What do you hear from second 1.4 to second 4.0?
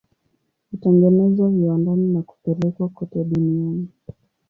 viwandani na kupelekwa kote duniani.